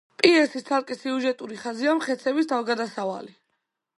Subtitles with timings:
[0.19, 3.37] პიესის ცალკე სიუჟეტური ხაზია მხეცების თავგადასავალი.